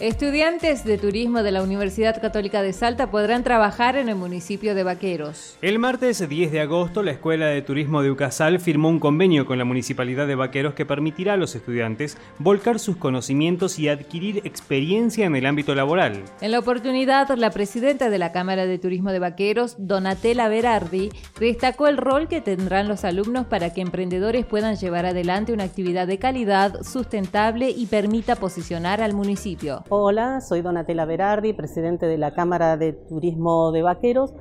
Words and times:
Estudiantes 0.00 0.84
de 0.84 0.96
turismo 0.96 1.42
de 1.42 1.50
la 1.50 1.60
Universidad 1.60 2.22
Católica 2.22 2.62
de 2.62 2.72
Salta 2.72 3.10
podrán 3.10 3.42
trabajar 3.42 3.96
en 3.96 4.08
el 4.08 4.14
municipio 4.14 4.76
de 4.76 4.84
Vaqueros. 4.84 5.58
El 5.60 5.80
martes 5.80 6.28
10 6.28 6.52
de 6.52 6.60
agosto, 6.60 7.02
la 7.02 7.10
Escuela 7.10 7.46
de 7.46 7.62
Turismo 7.62 8.00
de 8.00 8.12
Ucasal 8.12 8.60
firmó 8.60 8.90
un 8.90 9.00
convenio 9.00 9.44
con 9.44 9.58
la 9.58 9.64
Municipalidad 9.64 10.28
de 10.28 10.36
Vaqueros 10.36 10.74
que 10.74 10.86
permitirá 10.86 11.32
a 11.32 11.36
los 11.36 11.56
estudiantes 11.56 12.16
volcar 12.38 12.78
sus 12.78 12.96
conocimientos 12.96 13.80
y 13.80 13.88
adquirir 13.88 14.42
experiencia 14.44 15.26
en 15.26 15.34
el 15.34 15.46
ámbito 15.46 15.74
laboral. 15.74 16.22
En 16.42 16.52
la 16.52 16.60
oportunidad, 16.60 17.36
la 17.36 17.50
presidenta 17.50 18.08
de 18.08 18.18
la 18.18 18.30
Cámara 18.30 18.66
de 18.66 18.78
Turismo 18.78 19.10
de 19.10 19.18
Vaqueros, 19.18 19.74
Donatella 19.78 20.46
Berardi, 20.46 21.10
destacó 21.40 21.88
el 21.88 21.96
rol 21.96 22.28
que 22.28 22.40
tendrán 22.40 22.86
los 22.86 23.04
alumnos 23.04 23.46
para 23.46 23.72
que 23.72 23.80
emprendedores 23.80 24.46
puedan 24.46 24.76
llevar 24.76 25.06
adelante 25.06 25.52
una 25.52 25.64
actividad 25.64 26.06
de 26.06 26.20
calidad, 26.20 26.84
sustentable 26.84 27.70
y 27.70 27.86
permita 27.86 28.36
posicionar 28.36 29.02
al 29.02 29.12
municipio. 29.12 29.82
Hola, 29.90 30.42
soy 30.42 30.60
Donatella 30.60 31.06
Berardi, 31.06 31.54
presidente 31.54 32.04
de 32.04 32.18
la 32.18 32.34
Cámara 32.34 32.76
de 32.76 32.92
Turismo 32.92 33.72
de 33.72 33.80
Vaqueros. 33.80 34.34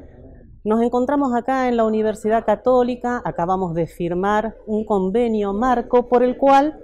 Nos 0.65 0.81
encontramos 0.81 1.33
acá 1.33 1.69
en 1.69 1.77
la 1.77 1.85
Universidad 1.85 2.45
Católica, 2.45 3.21
acabamos 3.23 3.73
de 3.73 3.87
firmar 3.87 4.57
un 4.65 4.83
convenio 4.83 5.53
marco 5.53 6.09
por 6.09 6.21
el 6.21 6.35
cual 6.35 6.77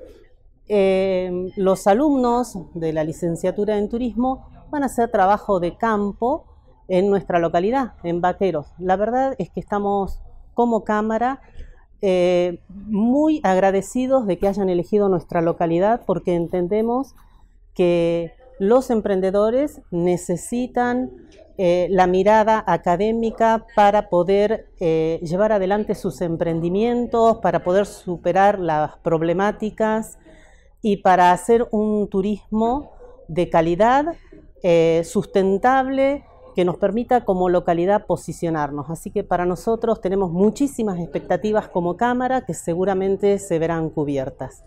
eh, 0.70 1.52
los 1.58 1.88
alumnos 1.88 2.58
de 2.73 2.94
la 2.94 3.03
licenciatura 3.03 3.78
en 3.78 3.89
turismo 3.89 4.47
van 4.72 4.83
a 4.83 4.86
hacer 4.86 5.11
trabajo 5.11 5.59
de 5.59 5.75
campo 5.75 6.45
en 6.88 7.09
nuestra 7.09 7.39
localidad, 7.39 7.95
en 8.03 8.22
Vaqueros. 8.22 8.67
La 8.80 8.95
verdad 8.95 9.36
es 9.39 9.50
que 9.50 9.59
estamos 9.59 10.22
como 10.53 10.86
Cámara 10.86 11.42
eh, 12.02 12.61
muy 12.70 13.42
agradecidos 13.44 14.25
de 14.25 14.38
que 14.38 14.48
hayan 14.48 14.70
elegido 14.70 15.09
nuestra 15.09 15.42
localidad 15.42 16.03
porque 16.05 16.33
entendemos 16.33 17.14
que 17.73 18.31
los 18.59 18.90
emprendedores 18.90 19.82
necesitan 19.92 21.12
eh, 21.58 21.88
la 21.92 22.08
mirada 22.08 22.64
académica 22.66 23.66
para 23.76 24.10
poder 24.10 24.70
eh, 24.80 25.20
llevar 25.22 25.52
adelante 25.52 25.94
sus 25.94 26.22
emprendimientos, 26.22 27.38
para 27.38 27.64
poder 27.64 27.86
superar 27.86 28.58
las 28.58 28.98
problemáticas 28.98 30.18
y 30.82 30.98
para 30.98 31.32
hacer 31.32 31.68
un 31.72 32.08
turismo 32.10 32.92
de 33.28 33.50
calidad, 33.50 34.16
eh, 34.64 35.04
sustentable, 35.06 36.26
que 36.56 36.66
nos 36.66 36.78
permita 36.78 37.26
como 37.26 37.50
localidad 37.50 38.06
posicionarnos. 38.06 38.90
Así 38.90 39.12
que 39.12 39.23
para 39.23 39.45
nosotros 39.45 40.02
tenemos 40.02 40.32
muchísimas 40.32 41.00
expectativas 41.00 41.67
como 41.67 41.98
Cámara 41.98 42.45
que 42.45 42.54
seguramente 42.54 43.40
se 43.40 43.60
verán 43.60 43.90
cubiertas. 43.90 44.64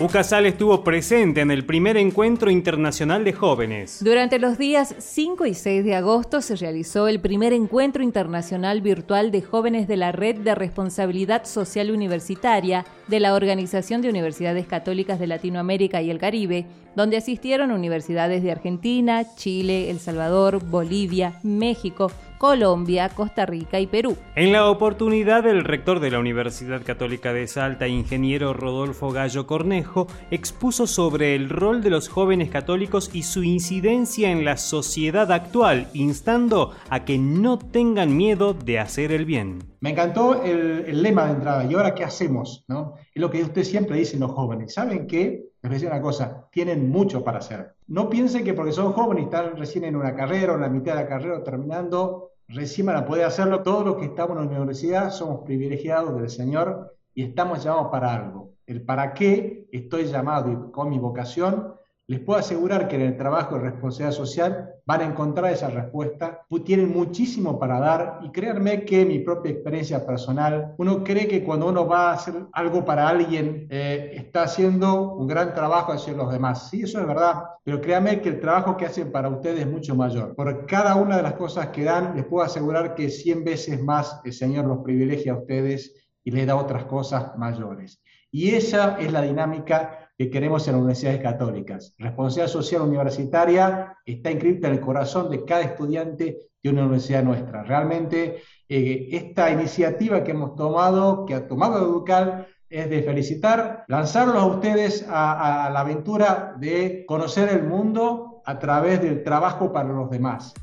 Ucasal 0.00 0.44
estuvo 0.44 0.82
presente 0.82 1.40
en 1.40 1.52
el 1.52 1.64
primer 1.64 1.96
encuentro 1.96 2.50
internacional 2.50 3.22
de 3.22 3.32
jóvenes. 3.32 4.02
Durante 4.02 4.40
los 4.40 4.58
días 4.58 4.92
5 4.98 5.46
y 5.46 5.54
6 5.54 5.84
de 5.84 5.94
agosto 5.94 6.40
se 6.40 6.56
realizó 6.56 7.06
el 7.06 7.20
primer 7.20 7.52
encuentro 7.52 8.02
internacional 8.02 8.80
virtual 8.80 9.30
de 9.30 9.42
jóvenes 9.42 9.86
de 9.86 9.96
la 9.96 10.10
Red 10.10 10.38
de 10.38 10.56
Responsabilidad 10.56 11.44
Social 11.44 11.92
Universitaria 11.92 12.84
de 13.06 13.20
la 13.20 13.34
Organización 13.34 14.02
de 14.02 14.08
Universidades 14.08 14.66
Católicas 14.66 15.20
de 15.20 15.28
Latinoamérica 15.28 16.02
y 16.02 16.10
el 16.10 16.18
Caribe, 16.18 16.66
donde 16.96 17.16
asistieron 17.16 17.70
universidades 17.70 18.42
de 18.42 18.50
Argentina, 18.50 19.24
Chile, 19.36 19.90
El 19.90 20.00
Salvador, 20.00 20.64
Bolivia, 20.64 21.38
México, 21.44 22.10
Colombia, 22.44 23.08
Costa 23.08 23.46
Rica 23.46 23.80
y 23.80 23.86
Perú. 23.86 24.18
En 24.36 24.52
la 24.52 24.68
oportunidad, 24.68 25.46
el 25.46 25.64
rector 25.64 25.98
de 25.98 26.10
la 26.10 26.18
Universidad 26.18 26.82
Católica 26.84 27.32
de 27.32 27.46
Salta, 27.46 27.88
ingeniero 27.88 28.52
Rodolfo 28.52 29.12
Gallo 29.12 29.46
Cornejo, 29.46 30.08
expuso 30.30 30.86
sobre 30.86 31.34
el 31.36 31.48
rol 31.48 31.82
de 31.82 31.88
los 31.88 32.10
jóvenes 32.10 32.50
católicos 32.50 33.08
y 33.14 33.22
su 33.22 33.44
incidencia 33.44 34.30
en 34.30 34.44
la 34.44 34.58
sociedad 34.58 35.32
actual, 35.32 35.88
instando 35.94 36.72
a 36.90 37.06
que 37.06 37.16
no 37.16 37.58
tengan 37.58 38.14
miedo 38.14 38.52
de 38.52 38.78
hacer 38.78 39.10
el 39.10 39.24
bien. 39.24 39.60
Me 39.80 39.92
encantó 39.92 40.42
el, 40.44 41.02
lema 41.02 41.24
de 41.24 41.32
entrada, 41.32 41.64
¿y 41.64 41.72
ahora 41.72 41.94
qué 41.94 42.04
hacemos? 42.04 42.62
¿no? 42.68 42.96
Es 43.14 43.22
lo 43.22 43.30
que 43.30 43.42
usted 43.42 43.64
siempre 43.64 43.96
dice 43.96 44.18
los 44.18 44.32
jóvenes. 44.32 44.74
¿Saben 44.74 45.06
qué? 45.06 45.44
Les 45.64 45.80
voy 45.80 45.90
una 45.90 46.02
cosa, 46.02 46.46
tienen 46.50 46.90
mucho 46.90 47.24
para 47.24 47.38
hacer. 47.38 47.74
No 47.86 48.10
piensen 48.10 48.44
que 48.44 48.52
porque 48.52 48.72
son 48.72 48.92
jóvenes 48.92 49.22
y 49.22 49.24
están 49.24 49.56
recién 49.56 49.84
en 49.84 49.96
una 49.96 50.14
carrera 50.14 50.52
o 50.52 50.56
en 50.56 50.60
la 50.60 50.68
mitad 50.68 50.94
de 50.94 51.04
la 51.04 51.08
carrera 51.08 51.42
terminando, 51.42 52.32
recién 52.48 52.86
van 52.86 52.96
a 52.96 53.06
poder 53.06 53.24
hacerlo. 53.24 53.62
Todos 53.62 53.82
los 53.82 53.96
que 53.96 54.04
estamos 54.04 54.36
en 54.36 54.44
la 54.44 54.50
universidad 54.60 55.10
somos 55.10 55.40
privilegiados 55.46 56.20
del 56.20 56.28
Señor 56.28 56.94
y 57.14 57.22
estamos 57.22 57.64
llamados 57.64 57.88
para 57.90 58.14
algo. 58.14 58.52
El 58.66 58.82
para 58.82 59.14
qué 59.14 59.66
estoy 59.72 60.04
llamado 60.04 60.70
con 60.70 60.90
mi 60.90 60.98
vocación 60.98 61.73
les 62.06 62.20
puedo 62.20 62.38
asegurar 62.38 62.86
que 62.86 62.96
en 62.96 63.02
el 63.02 63.16
trabajo 63.16 63.54
de 63.54 63.62
responsabilidad 63.62 64.16
social 64.16 64.70
van 64.84 65.00
a 65.00 65.04
encontrar 65.04 65.52
esa 65.52 65.70
respuesta, 65.70 66.46
tienen 66.64 66.92
muchísimo 66.92 67.58
para 67.58 67.80
dar 67.80 68.20
y 68.22 68.30
créanme 68.30 68.84
que 68.84 69.06
mi 69.06 69.20
propia 69.20 69.52
experiencia 69.52 70.04
personal, 70.04 70.74
uno 70.76 71.02
cree 71.02 71.26
que 71.26 71.42
cuando 71.42 71.68
uno 71.68 71.86
va 71.86 72.10
a 72.10 72.14
hacer 72.14 72.34
algo 72.52 72.84
para 72.84 73.08
alguien, 73.08 73.66
eh, 73.70 74.12
está 74.14 74.42
haciendo 74.42 75.14
un 75.14 75.26
gran 75.26 75.54
trabajo 75.54 75.92
hacia 75.92 76.12
los 76.12 76.30
demás. 76.30 76.68
Sí, 76.68 76.82
eso 76.82 77.00
es 77.00 77.06
verdad, 77.06 77.42
pero 77.64 77.80
créanme 77.80 78.20
que 78.20 78.28
el 78.28 78.40
trabajo 78.40 78.76
que 78.76 78.86
hacen 78.86 79.10
para 79.10 79.30
ustedes 79.30 79.60
es 79.60 79.70
mucho 79.70 79.94
mayor. 79.94 80.34
Por 80.34 80.66
cada 80.66 80.96
una 80.96 81.16
de 81.16 81.22
las 81.22 81.34
cosas 81.34 81.68
que 81.68 81.84
dan, 81.84 82.14
les 82.14 82.26
puedo 82.26 82.44
asegurar 82.44 82.94
que 82.94 83.08
100 83.08 83.44
veces 83.44 83.82
más 83.82 84.20
el 84.24 84.32
Señor 84.32 84.66
los 84.66 84.78
privilegia 84.84 85.32
a 85.32 85.38
ustedes 85.38 85.94
y 86.22 86.30
les 86.30 86.46
da 86.46 86.56
otras 86.56 86.84
cosas 86.84 87.36
mayores. 87.36 88.02
Y 88.30 88.54
esa 88.54 88.98
es 88.98 89.12
la 89.12 89.22
dinámica 89.22 90.03
que 90.16 90.30
queremos 90.30 90.66
en 90.66 90.74
las 90.74 90.80
universidades 90.80 91.22
católicas. 91.22 91.94
Responsabilidad 91.98 92.52
social 92.52 92.82
universitaria 92.82 93.96
está 94.04 94.30
inscrita 94.30 94.68
en 94.68 94.74
el 94.74 94.80
corazón 94.80 95.30
de 95.30 95.44
cada 95.44 95.62
estudiante 95.62 96.38
de 96.62 96.70
una 96.70 96.82
universidad 96.82 97.22
nuestra. 97.22 97.64
Realmente 97.64 98.42
eh, 98.68 99.08
esta 99.10 99.50
iniciativa 99.50 100.22
que 100.22 100.30
hemos 100.30 100.54
tomado, 100.54 101.24
que 101.26 101.34
ha 101.34 101.46
tomado 101.48 101.78
Educal, 101.78 102.46
es 102.70 102.90
de 102.90 103.02
felicitar, 103.02 103.84
lanzarlos 103.88 104.36
a 104.36 104.46
ustedes 104.46 105.06
a 105.08 105.70
la 105.72 105.80
aventura 105.80 106.54
de 106.58 107.04
conocer 107.06 107.48
el 107.50 107.62
mundo 107.62 108.42
a 108.44 108.58
través 108.58 109.00
del 109.00 109.22
trabajo 109.22 109.72
para 109.72 109.90
los 109.90 110.10
demás. 110.10 110.54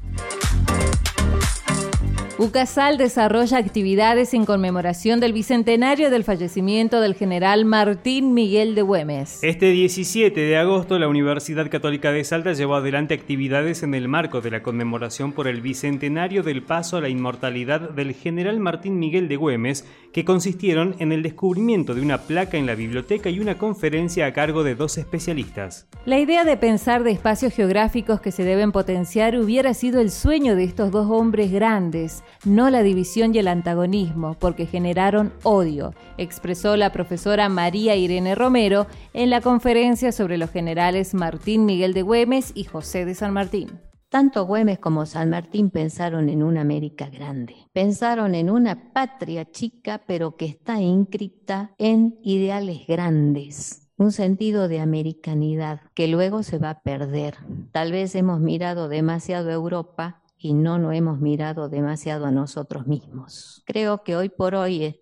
UCASAL 2.41 2.97
desarrolla 2.97 3.59
actividades 3.59 4.33
en 4.33 4.45
conmemoración 4.45 5.19
del 5.19 5.31
bicentenario 5.31 6.09
del 6.09 6.23
fallecimiento 6.23 6.99
del 6.99 7.13
general 7.13 7.65
Martín 7.65 8.33
Miguel 8.33 8.73
de 8.73 8.81
Güemes. 8.81 9.43
Este 9.43 9.69
17 9.69 10.41
de 10.41 10.57
agosto, 10.57 10.97
la 10.97 11.07
Universidad 11.07 11.69
Católica 11.69 12.11
de 12.11 12.23
Salta 12.23 12.53
llevó 12.53 12.77
adelante 12.77 13.13
actividades 13.13 13.83
en 13.83 13.93
el 13.93 14.07
marco 14.07 14.41
de 14.41 14.49
la 14.49 14.63
conmemoración 14.63 15.33
por 15.33 15.47
el 15.47 15.61
bicentenario 15.61 16.41
del 16.41 16.63
paso 16.63 16.97
a 16.97 17.01
la 17.01 17.09
inmortalidad 17.09 17.91
del 17.91 18.15
general 18.15 18.59
Martín 18.59 18.97
Miguel 18.97 19.27
de 19.27 19.35
Güemes, 19.35 19.85
que 20.11 20.25
consistieron 20.25 20.95
en 20.97 21.11
el 21.11 21.21
descubrimiento 21.21 21.93
de 21.93 22.01
una 22.01 22.21
placa 22.21 22.57
en 22.57 22.65
la 22.65 22.73
biblioteca 22.73 23.29
y 23.29 23.39
una 23.39 23.59
conferencia 23.59 24.25
a 24.25 24.33
cargo 24.33 24.63
de 24.63 24.73
dos 24.73 24.97
especialistas. 24.97 25.87
La 26.05 26.17
idea 26.17 26.43
de 26.43 26.57
pensar 26.57 27.03
de 27.03 27.11
espacios 27.11 27.53
geográficos 27.53 28.19
que 28.19 28.31
se 28.31 28.43
deben 28.43 28.71
potenciar 28.71 29.37
hubiera 29.37 29.75
sido 29.75 30.01
el 30.01 30.09
sueño 30.09 30.55
de 30.55 30.63
estos 30.63 30.89
dos 30.89 31.07
hombres 31.07 31.51
grandes 31.51 32.23
no 32.45 32.69
la 32.69 32.83
división 32.83 33.33
y 33.35 33.39
el 33.39 33.47
antagonismo, 33.47 34.35
porque 34.39 34.65
generaron 34.65 35.33
odio, 35.43 35.93
expresó 36.17 36.77
la 36.77 36.91
profesora 36.91 37.49
María 37.49 37.95
Irene 37.95 38.35
Romero 38.35 38.87
en 39.13 39.29
la 39.29 39.41
conferencia 39.41 40.11
sobre 40.11 40.37
los 40.37 40.51
generales 40.51 41.13
Martín 41.13 41.65
Miguel 41.65 41.93
de 41.93 42.01
Güemes 42.01 42.51
y 42.55 42.63
José 42.63 43.05
de 43.05 43.15
San 43.15 43.33
Martín. 43.33 43.79
Tanto 44.11 44.45
Güemes 44.45 44.77
como 44.77 45.05
San 45.05 45.29
Martín 45.29 45.69
pensaron 45.69 46.27
en 46.27 46.43
una 46.43 46.59
América 46.59 47.09
grande, 47.09 47.55
pensaron 47.71 48.35
en 48.35 48.49
una 48.49 48.91
patria 48.91 49.49
chica 49.49 50.01
pero 50.05 50.35
que 50.35 50.47
está 50.47 50.81
inscripta 50.81 51.73
en 51.77 52.19
ideales 52.21 52.85
grandes, 52.85 53.89
un 53.95 54.11
sentido 54.11 54.67
de 54.67 54.81
americanidad 54.81 55.79
que 55.93 56.09
luego 56.09 56.43
se 56.43 56.57
va 56.57 56.71
a 56.71 56.81
perder. 56.81 57.37
Tal 57.71 57.93
vez 57.93 58.13
hemos 58.15 58.41
mirado 58.41 58.89
demasiado 58.89 59.49
a 59.49 59.53
Europa 59.53 60.20
y 60.41 60.53
no 60.53 60.79
nos 60.79 60.95
hemos 60.95 61.19
mirado 61.19 61.69
demasiado 61.69 62.25
a 62.25 62.31
nosotros 62.31 62.87
mismos. 62.87 63.63
Creo 63.65 64.03
que 64.03 64.15
hoy 64.15 64.29
por 64.29 64.55
hoy 64.55 64.99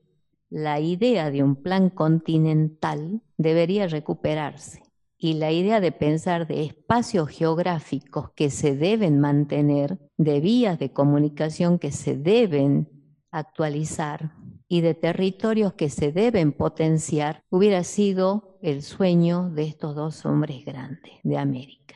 la 0.49 0.79
idea 0.79 1.31
de 1.31 1.43
un 1.43 1.55
plan 1.55 1.89
continental 1.89 3.21
debería 3.37 3.87
recuperarse 3.87 4.83
y 5.17 5.33
la 5.33 5.51
idea 5.51 5.79
de 5.79 5.91
pensar 5.91 6.47
de 6.47 6.63
espacios 6.63 7.29
geográficos 7.29 8.31
que 8.31 8.49
se 8.49 8.75
deben 8.75 9.19
mantener, 9.19 9.99
de 10.17 10.39
vías 10.39 10.79
de 10.79 10.93
comunicación 10.93 11.77
que 11.77 11.91
se 11.91 12.15
deben 12.15 12.89
actualizar, 13.31 14.31
y 14.69 14.81
de 14.81 14.93
territorios 14.93 15.73
que 15.73 15.89
se 15.89 16.11
deben 16.11 16.53
potenciar 16.53 17.43
hubiera 17.49 17.83
sido 17.83 18.59
el 18.61 18.83
sueño 18.83 19.49
de 19.49 19.63
estos 19.63 19.95
dos 19.95 20.25
hombres 20.25 20.63
grandes 20.63 21.13
de 21.23 21.37
América. 21.37 21.95